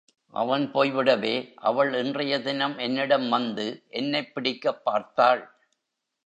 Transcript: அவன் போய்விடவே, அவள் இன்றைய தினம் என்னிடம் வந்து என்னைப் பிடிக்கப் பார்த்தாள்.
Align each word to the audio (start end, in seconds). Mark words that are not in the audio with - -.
அவன் 0.33 0.71
போய்விடவே, 0.73 1.53
அவள் 1.55 1.93
இன்றைய 1.93 2.41
தினம் 2.41 2.77
என்னிடம் 2.77 3.29
வந்து 3.29 3.83
என்னைப் 3.89 4.33
பிடிக்கப் 4.33 4.83
பார்த்தாள். 4.83 5.43